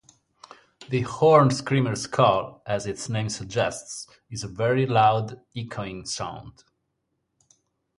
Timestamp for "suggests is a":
3.29-4.47